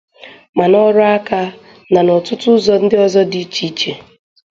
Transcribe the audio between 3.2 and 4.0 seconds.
dị iche iche.